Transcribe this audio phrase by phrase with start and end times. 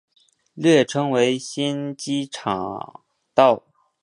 [0.55, 3.03] 略称为新机场
[3.35, 3.61] 道。